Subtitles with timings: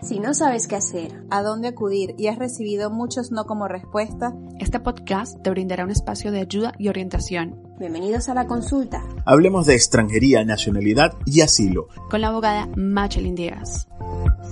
[0.00, 4.32] Si no sabes qué hacer, a dónde acudir y has recibido muchos no como respuesta,
[4.60, 7.60] este podcast te brindará un espacio de ayuda y orientación.
[7.80, 9.02] Bienvenidos a la consulta.
[9.26, 11.88] Hablemos de extranjería, nacionalidad y asilo.
[12.10, 13.88] Con la abogada Machelin Díaz.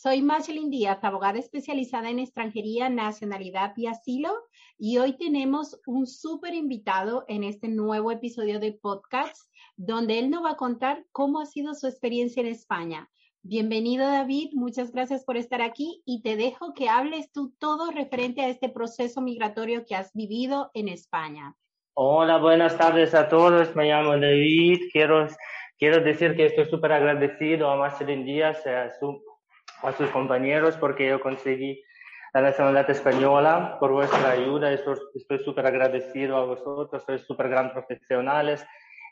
[0.03, 4.33] Soy Machelin Díaz, abogada especializada en extranjería, nacionalidad y asilo.
[4.79, 10.45] Y hoy tenemos un súper invitado en este nuevo episodio de podcast, donde él nos
[10.45, 13.09] va a contar cómo ha sido su experiencia en España.
[13.49, 18.41] Bienvenido David, muchas gracias por estar aquí y te dejo que hables tú todo referente
[18.41, 21.55] a este proceso migratorio que has vivido en España.
[21.95, 25.29] Hola, buenas tardes a todos, me llamo David, quiero,
[25.79, 28.91] quiero decir que estoy súper agradecido a Marcelín Díaz, a,
[29.87, 31.81] a sus compañeros porque yo conseguí
[32.35, 33.77] la nacionalidad española.
[33.79, 38.67] Por vuestra ayuda, estoy súper agradecido a vosotros, sois súper gran profesionales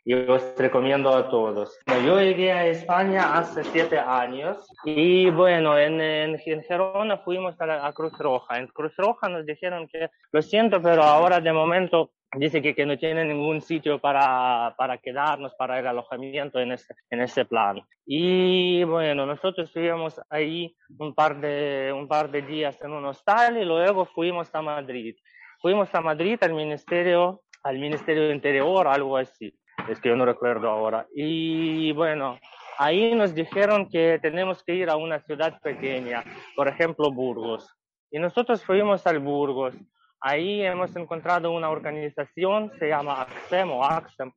[0.05, 1.79] y os recomiendo a todos.
[2.05, 7.93] Yo llegué a España hace siete años y bueno, en, en, Gerona fuimos a, a,
[7.93, 8.59] Cruz Roja.
[8.59, 12.85] En Cruz Roja nos dijeron que, lo siento, pero ahora de momento dice que, que
[12.85, 17.81] no tiene ningún sitio para, para quedarnos, para el alojamiento en ese, en ese plan.
[18.05, 23.57] Y bueno, nosotros estuvimos ahí un par, de, un par de días en un hostal
[23.57, 25.17] y luego fuimos a Madrid.
[25.63, 29.57] Fuimos a Madrid al Ministerio, al Ministerio Interior, algo así
[29.89, 31.07] es que yo no recuerdo ahora.
[31.15, 32.39] Y bueno,
[32.79, 36.25] ahí nos dijeron que tenemos que ir a una ciudad pequeña,
[36.57, 37.69] por ejemplo, Burgos.
[38.11, 39.75] Y nosotros fuimos al Burgos.
[40.21, 44.33] Ahí hemos encontrado una organización, se llama AXEM o AXEM.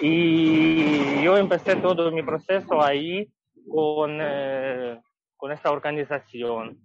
[0.00, 3.30] Y yo empecé todo mi proceso ahí
[3.68, 4.98] con, eh,
[5.36, 6.78] con esta organización.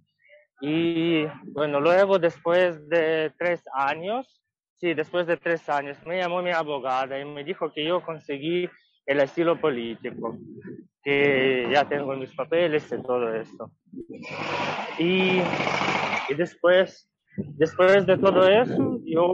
[0.60, 4.42] Y bueno, luego después de tres años,
[4.80, 8.68] Sí, después de tres años me llamó mi abogada y me dijo que yo conseguí
[9.06, 10.38] el asilo político,
[11.02, 13.72] que ya tengo mis papeles y todo eso.
[14.96, 17.10] Y, y después
[17.56, 19.26] Después de todo eso, yo,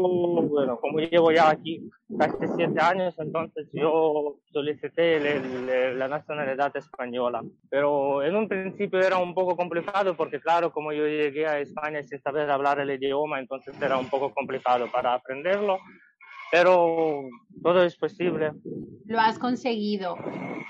[0.48, 1.88] bueno, como llevo ya aquí
[2.18, 7.42] casi siete años, entonces yo solicité la nacionalidad española.
[7.70, 12.02] Pero en un principio era un poco complicado porque, claro, como yo llegué a España
[12.02, 15.78] sin saber hablar el idioma, entonces era un poco complicado para aprenderlo.
[16.50, 17.24] Pero
[17.62, 18.52] todo es posible.
[19.06, 20.16] Lo has conseguido.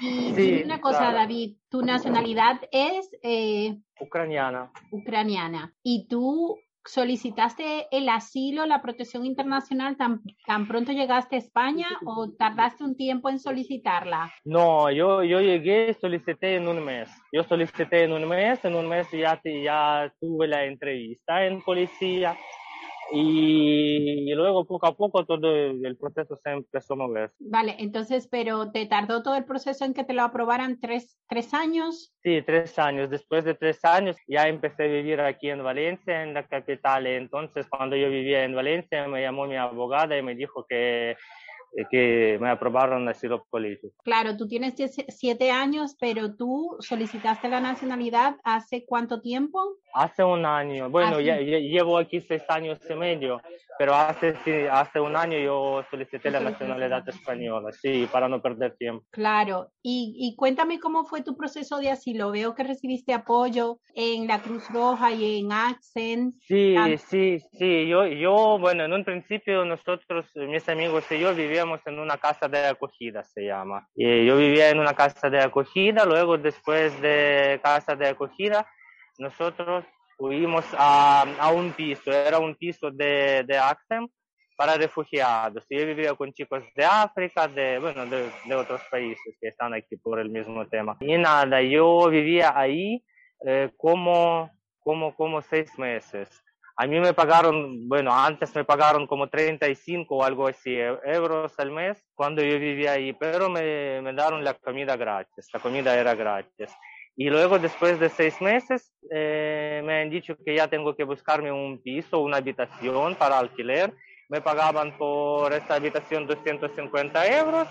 [0.00, 3.10] Y una cosa, David, tu nacionalidad es...
[3.22, 4.72] Eh, ucraniana.
[4.90, 5.74] Ucraniana.
[5.82, 6.56] ¿Y tú
[6.86, 12.96] solicitaste el asilo, la protección internacional tan, tan pronto llegaste a España o tardaste un
[12.96, 14.32] tiempo en solicitarla?
[14.44, 17.10] No, yo, yo llegué, solicité en un mes.
[17.32, 22.36] Yo solicité en un mes, en un mes ya, ya tuve la entrevista en policía
[23.12, 27.32] y, luego poco a poco todo el proceso se empezó a mover.
[27.38, 31.54] Vale, entonces, pero ¿te tardó todo el proceso en que te lo aprobaran tres, tres
[31.54, 32.14] años?
[32.22, 33.10] Sí, tres años.
[33.10, 37.06] Después de tres años ya empecé a vivir aquí en Valencia, en la capital.
[37.06, 41.16] Entonces, cuando yo vivía en Valencia, me llamó mi abogada y me dijo que
[41.90, 43.94] que me aprobaron asilo político.
[44.04, 44.74] Claro, tú tienes
[45.08, 49.78] siete años, pero tú solicitaste la nacionalidad hace cuánto tiempo?
[49.92, 50.90] Hace un año.
[50.90, 53.40] Bueno, ya, llevo aquí seis años y medio,
[53.78, 54.34] pero hace,
[54.70, 59.04] hace un año yo solicité la nacionalidad española, sí, para no perder tiempo.
[59.10, 62.30] Claro, y, y cuéntame cómo fue tu proceso de asilo.
[62.30, 66.34] Veo que recibiste apoyo en la Cruz Roja y en Accent.
[66.40, 66.76] Sí,
[67.08, 67.88] sí, sí.
[67.88, 72.48] Yo, yo, bueno, en un principio nosotros, mis amigos y yo vivíamos en una casa
[72.48, 73.88] de acogida, se llama.
[73.94, 78.66] Y yo vivía en una casa de acogida, luego después de casa de acogida,
[79.18, 79.84] nosotros
[80.16, 84.08] fuimos a, a un piso, era un piso de, de AXEM
[84.56, 85.64] para refugiados.
[85.68, 89.96] Yo vivía con chicos de África, de, bueno, de, de, otros países que están aquí
[89.96, 90.96] por el mismo tema.
[91.00, 93.02] Y nada, yo vivía ahí
[93.46, 94.50] eh, como,
[94.80, 96.43] como, como seis meses.
[96.76, 101.70] A mí me pagaron, bueno, antes me pagaron como 35 o algo así euros al
[101.70, 106.14] mes cuando yo vivía ahí, pero me, me dieron la comida gratis, la comida era
[106.16, 106.70] gratis.
[107.16, 111.52] Y luego, después de seis meses, eh, me han dicho que ya tengo que buscarme
[111.52, 113.94] un piso, una habitación para alquiler.
[114.28, 117.68] Me pagaban por esta habitación 250 euros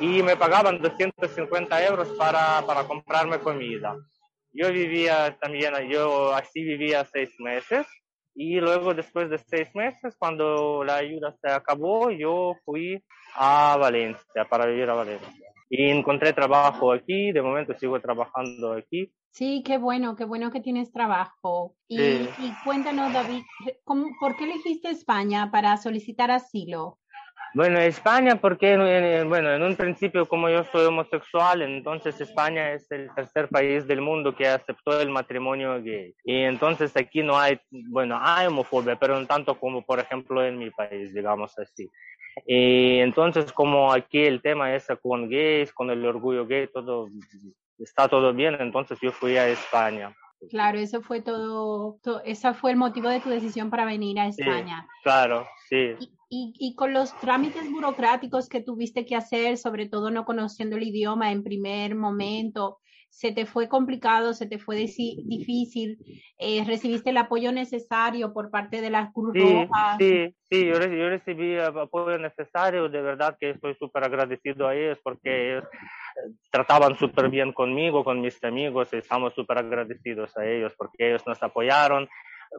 [0.00, 3.94] y me pagaban 250 euros para, para comprarme comida.
[4.50, 7.86] Yo vivía también, yo así vivía seis meses
[8.38, 13.02] y luego, después de seis meses, cuando la ayuda se acabó, yo fui
[13.34, 15.46] a Valencia, para vivir a Valencia.
[15.70, 19.10] Y encontré trabajo aquí, de momento sigo trabajando aquí.
[19.30, 21.74] Sí, qué bueno, qué bueno que tienes trabajo.
[21.88, 23.42] Y, y cuéntanos, David,
[23.84, 26.98] ¿cómo, ¿por qué elegiste España para solicitar asilo?
[27.54, 28.76] Bueno, España, porque
[29.26, 34.02] bueno, en un principio como yo soy homosexual, entonces España es el tercer país del
[34.02, 36.14] mundo que aceptó el matrimonio gay.
[36.24, 40.58] Y entonces aquí no hay, bueno, hay homofobia, pero no tanto como por ejemplo en
[40.58, 41.90] mi país, digamos así.
[42.46, 47.08] Y entonces como aquí el tema es con gays, con el orgullo gay, todo
[47.78, 50.14] está todo bien, entonces yo fui a España.
[50.50, 54.86] Claro, eso fue todo, ese fue el motivo de tu decisión para venir a España.
[55.02, 55.94] claro, sí.
[56.28, 60.82] Y, y, con los trámites burocráticos que tuviste que hacer, sobre todo no conociendo el
[60.82, 62.78] idioma en primer momento,
[63.16, 65.96] ¿se te fue complicado, se te fue difícil?
[66.38, 69.66] Eh, ¿Recibiste el apoyo necesario por parte de las Cruz sí,
[69.98, 74.74] Sí, sí, yo, yo recibí el apoyo necesario, de verdad que estoy súper agradecido a
[74.74, 75.64] ellos porque ellos
[76.50, 81.26] trataban súper bien conmigo, con mis amigos, y estamos súper agradecidos a ellos porque ellos
[81.26, 82.06] nos apoyaron,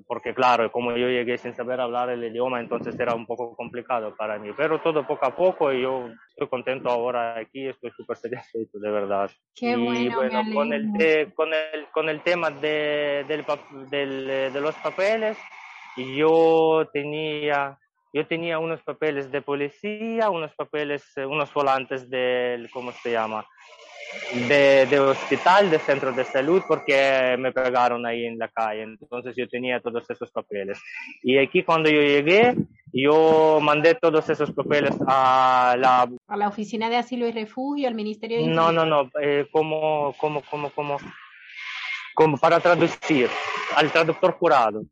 [0.05, 4.15] porque claro, como yo llegué sin saber hablar el idioma, entonces era un poco complicado
[4.15, 8.17] para mí, pero todo poco a poco y yo estoy contento ahora aquí, estoy súper
[8.17, 9.31] satisfecho, de verdad.
[9.55, 13.45] Qué y bueno, con, el, con, el, con el tema de, del,
[13.89, 15.37] del, de los papeles,
[15.95, 17.77] yo tenía
[18.13, 23.45] yo tenía unos papeles de policía, unos papeles, eh, unos volantes del, ¿cómo se llama?
[24.47, 28.83] De, de, hospital, de centro de salud, porque me pegaron ahí en la calle.
[28.83, 30.79] Entonces yo tenía todos esos papeles.
[31.23, 32.55] Y aquí cuando yo llegué,
[32.93, 36.09] yo mandé todos esos papeles a la...
[36.27, 38.47] A la Oficina de Asilo y Refugio, al Ministerio de...
[38.47, 40.97] No, no, no, eh, como, como, como, como,
[42.13, 43.29] como para traducir,
[43.75, 44.83] al traductor jurado.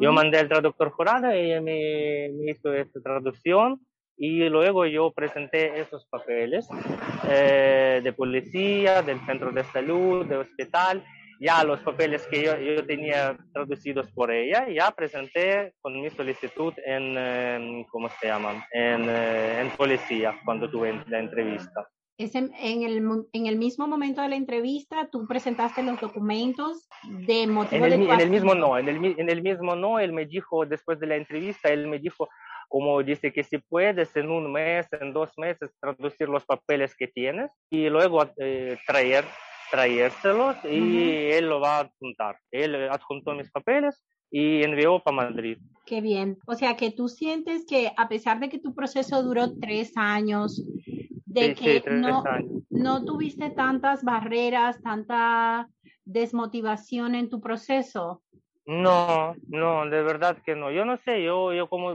[0.00, 3.80] Yo mandé al traductor jurado y ella me, hizo esta traducción
[4.18, 6.68] y luego yo presenté esos papeles
[7.28, 11.04] eh, de policía, del centro de salud, de hospital,
[11.40, 16.74] ya los papeles que yo, yo tenía traducidos por ella, ya presenté con mi solicitud
[16.84, 18.66] en, ¿cómo se llama?
[18.72, 21.88] En, eh, en policía cuando tuve la entrevista
[22.18, 27.86] en, el, en el mismo momento de la entrevista, tú presentaste los documentos de motivo
[27.86, 30.26] en el, de En el mismo no, en el, en el mismo no, él me
[30.26, 32.28] dijo, después de la entrevista, él me dijo,
[32.68, 37.08] como dice que si puedes en un mes, en dos meses, traducir los papeles que
[37.08, 39.24] tienes y luego eh, traer,
[39.70, 42.38] traérselos y él lo va a adjuntar.
[42.50, 45.58] Él adjuntó mis papeles y envió para Madrid.
[45.86, 46.38] Qué bien.
[46.46, 50.62] O sea que tú sientes que a pesar de que tu proceso duró tres años,
[51.24, 52.22] de que no,
[52.70, 55.68] no tuviste tantas barreras, tanta
[56.04, 58.22] desmotivación en tu proceso.
[58.68, 60.70] No, no, de verdad que no.
[60.70, 61.94] Yo no sé, yo, yo como,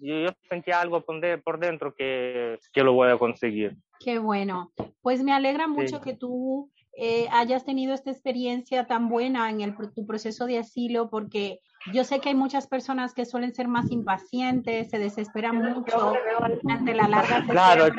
[0.00, 3.76] yo, sentía algo por, dentro que, que, lo voy a conseguir.
[3.98, 4.70] Qué bueno.
[5.02, 9.74] Pues me alegra mucho que tú eh, hayas tenido esta experiencia tan buena en el,
[9.76, 11.60] tu proceso de asilo, porque
[11.92, 16.14] yo sé que hay muchas personas que suelen ser más impacientes, se desesperan mucho
[16.68, 17.94] ante la larga Claro,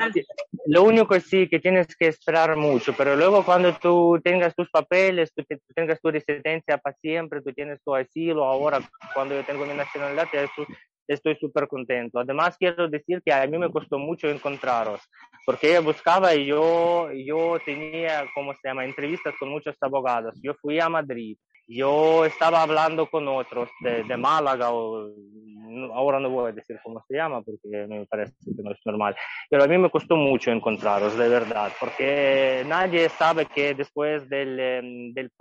[0.65, 5.31] lo único sí que tienes que esperar mucho, pero luego cuando tú tengas tus papeles,
[5.35, 5.43] tú,
[5.75, 8.79] tengas tu residencia para siempre, tú tienes tu asilo, ahora
[9.13, 10.27] cuando yo tengo mi nacionalidad,
[11.07, 12.19] estoy súper contento.
[12.19, 15.01] Además, quiero decir que a mí me costó mucho encontraros,
[15.45, 20.39] porque ella buscaba y yo, yo tenía, ¿cómo se llama?, entrevistas con muchos abogados.
[20.41, 21.37] Yo fui a Madrid,
[21.67, 25.09] yo estaba hablando con otros de, Málaga, o,
[25.93, 29.15] ahora no voy a decir cómo se llama porque me parece que no es normal,
[29.49, 34.59] pero a mí me costó mucho encontraros, de verdad, porque nadie sabe que después del,
[34.59, 35.31] em, del,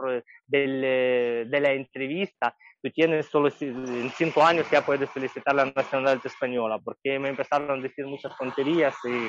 [0.47, 6.27] del, eh, de la entrevista tú tienes solo cinco años ya puedes solicitar la nacionalidad
[6.27, 9.29] española, porque me empezaron a decir muchas tonterías y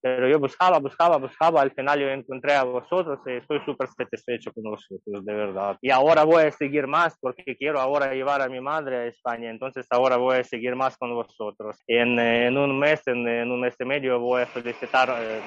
[0.00, 4.52] pero yo buscaba, buscaba, buscaba, al final yo encontré a vosotros y estoy súper satisfecho
[4.52, 5.76] con vosotros, de verdad.
[5.80, 9.50] Y ahora voy a seguir más porque quiero ahora llevar a mi madre a España,
[9.50, 11.76] entonces ahora voy a seguir más con vosotros.
[11.86, 15.40] En, en un mes, en, un mes y medio voy a solicitar, eh,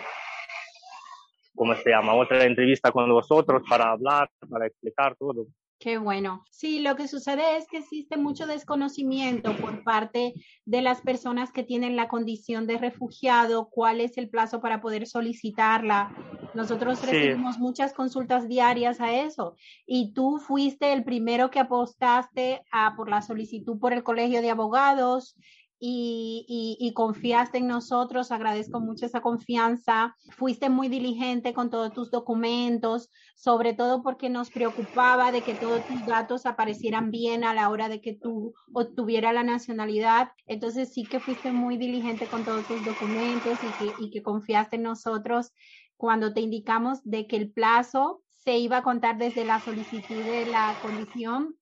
[1.55, 2.15] ¿cómo se llama?
[2.15, 5.45] Otra entrevista con vosotros para hablar, para explicar todo.
[5.79, 6.43] Qué bueno.
[6.51, 10.33] Sí, lo que sucede es que existe mucho desconocimiento por parte
[10.65, 15.07] de las personas que tienen la condición de refugiado, cuál es el plazo para poder
[15.07, 16.13] solicitarla.
[16.53, 19.55] Nosotros recibimos muchas consultas diarias a eso
[19.85, 24.49] y tú fuiste el primero que apostaste a por la solicitud por el Colegio de
[24.49, 25.37] Abogados
[25.79, 28.31] y, confiaste en nosotros.
[28.31, 30.15] Agradezco mucho esa confianza.
[30.31, 35.85] Fuiste muy diligente con todos tus documentos, sobre todo porque nos preocupaba de que todos
[35.85, 40.31] tus datos aparecieran bien a la hora de que tú obtuvieras la nacionalidad.
[40.47, 44.75] Entonces sí que fuiste muy diligente con todos tus documentos y que, y que confiaste
[44.75, 45.53] en nosotros
[45.95, 50.45] cuando te indicamos de que el plazo se iba a contar desde la solicitud de
[50.45, 51.58] la condición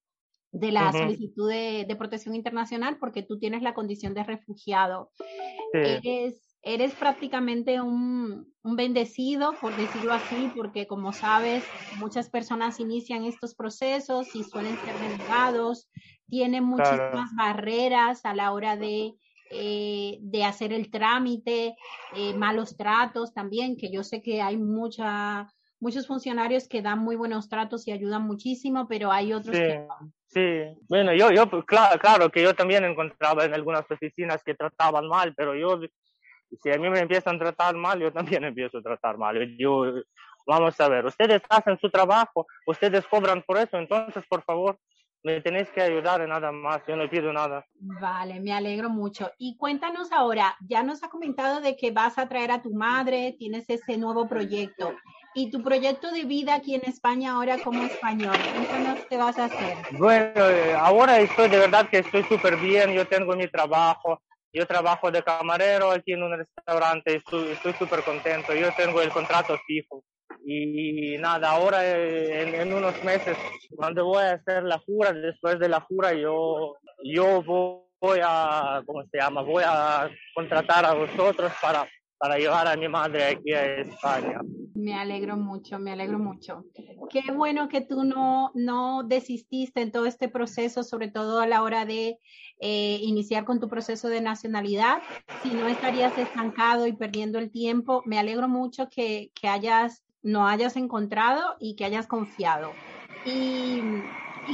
[0.59, 5.11] de la solicitud de, protección internacional porque tú tienes la condición de refugiado.
[5.73, 11.63] Eres, eres prácticamente un, un, bendecido, por decirlo así, porque como sabes,
[11.99, 15.89] muchas personas inician estos procesos y suelen ser denegados,
[16.27, 19.15] tienen muchísimas barreras a la hora de
[19.49, 21.77] eh, de hacer el trámite,
[22.15, 25.47] eh, malos tratos también, que yo sé que hay mucha,
[25.79, 29.87] muchos funcionarios que dan muy buenos tratos y ayudan muchísimo, pero hay otros que
[30.27, 34.55] Sí, bueno, yo, yo pues, claro, claro que yo también encontraba en algunas oficinas que
[34.55, 35.79] trataban mal, pero yo,
[36.61, 39.55] si a mí me empiezan a tratar mal, yo también empiezo a tratar mal.
[39.57, 39.85] Yo,
[40.45, 44.77] vamos a ver, ustedes hacen su trabajo, ustedes cobran por eso, entonces, por favor,
[45.23, 47.65] me tenéis que ayudar en nada más, yo no pido nada.
[47.79, 49.31] Vale, me alegro mucho.
[49.37, 53.35] Y cuéntanos ahora, ya nos ha comentado de que vas a traer a tu madre,
[53.37, 54.93] tienes ese nuevo proyecto.
[55.37, 58.35] ¿Y tu proyecto de vida aquí en España ahora como español?
[58.55, 59.77] Cuéntanos qué vas a hacer.
[59.91, 64.19] Bueno, eh, ahora estoy de verdad que estoy súper bien, yo tengo mi trabajo,
[64.51, 69.55] yo trabajo de camarero aquí en un restaurante, estoy súper contento, yo tengo el contrato
[69.67, 70.03] fijo.
[70.43, 73.37] Y nada, ahora eh, en, unos meses,
[73.75, 79.03] cuando voy a hacer la jura, después de la jura, yo, yo voy a, ¿cómo
[79.11, 79.43] se llama?
[79.43, 84.39] Voy a contratar a vosotros para, para llevar a mi madre aquí a España.
[84.77, 86.63] Me alegro mucho, me alegro mucho.
[87.09, 91.63] Qué bueno que tú no, no desististe en todo este proceso, sobre todo a la
[91.63, 92.19] hora de
[92.59, 95.01] eh, iniciar con tu proceso de nacionalidad.
[95.41, 100.45] Si no estarías estancado y perdiendo el tiempo, me alegro mucho que, que hayas no
[100.47, 102.73] hayas encontrado y que hayas confiado.
[103.25, 103.81] Y,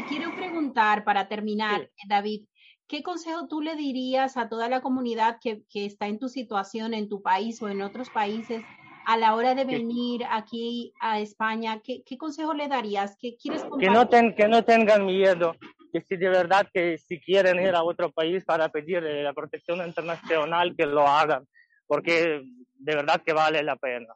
[0.08, 2.46] quiero preguntar para terminar, David,
[2.88, 7.10] ¿qué consejo tú le dirías a toda la comunidad que, está en tu situación, en
[7.10, 8.64] tu país o en otros países,
[9.06, 11.82] a la hora de venir aquí a España?
[11.84, 13.18] ¿Qué, consejo le darías?
[13.20, 15.56] ¿Qué quieres que no, que no tengan miedo,
[15.92, 19.86] que si de verdad que si quieren ir a otro país para pedir la protección
[19.86, 21.48] internacional, que lo hagan,
[21.88, 22.42] porque
[22.74, 24.14] de verdad que vale la pena.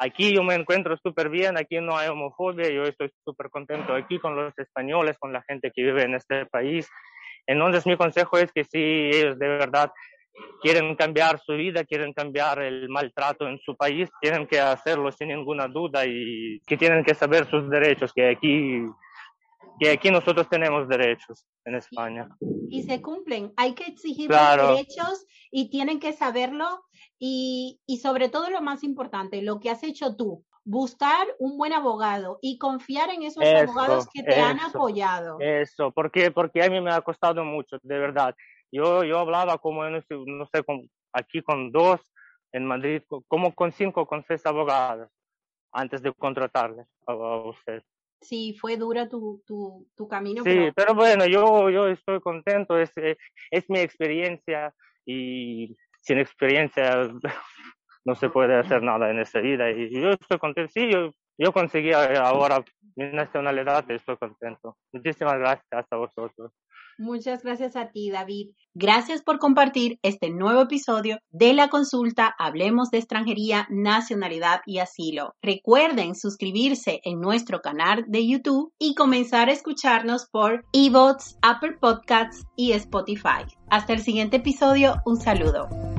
[0.00, 4.18] Aquí yo me encuentro súper bien, aquí no hay homofobia, yo estoy súper contento aquí
[4.18, 6.88] con los españoles, con la gente que vive en este país.
[7.46, 9.92] Entonces mi consejo es que si ellos de verdad
[10.60, 15.28] quieren cambiar su vida, quieren cambiar el maltrato en su país, tienen que hacerlo sin
[15.28, 18.82] ninguna duda y que tienen que saber sus derechos, que aquí,
[19.78, 22.28] que aquí nosotros tenemos derechos en España.
[22.70, 26.84] Y se cumplen, hay que exigir los derechos y tienen que saberlo
[27.18, 31.72] y, y sobre todo lo más importante, lo que has hecho tú, buscar un buen
[31.72, 35.38] abogado y confiar en esos abogados que te han apoyado.
[35.38, 38.34] Eso, porque, porque a mí me ha costado mucho, de verdad.
[38.72, 40.64] Yo, yo hablaba como, no sé, no sé
[41.12, 42.00] aquí con dos,
[42.52, 45.10] en Madrid, como con cinco, con seis abogados,
[45.72, 47.82] antes de contratarles a, usted.
[48.20, 50.42] Sí, fue dura tu, tu, tu camino.
[50.42, 50.94] Sí, pero...
[50.94, 57.10] bueno, yo, yo estoy contento, es, es mi experiencia y sin experiencia
[58.04, 59.70] no se puede hacer nada en esta vida.
[59.70, 60.72] Y yo estoy contento.
[60.72, 64.78] Sí, yo, yo conseguí ahora mi nacionalidad, estoy contento.
[64.92, 66.52] Muchísimas gracias a vosotros.
[66.98, 68.50] Muchas gracias a ti, David.
[68.74, 75.34] Gracias por compartir este nuevo episodio de la consulta Hablemos de extranjería, nacionalidad y asilo.
[75.42, 82.44] Recuerden suscribirse en nuestro canal de YouTube y comenzar a escucharnos por eBots, Apple Podcasts
[82.56, 83.44] y Spotify.
[83.70, 85.95] Hasta el siguiente episodio, un saludo.